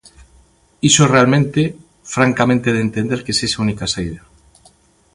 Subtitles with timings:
[0.89, 1.61] Iso é realmente,
[2.15, 4.21] francamente de entender que sexa a única saída.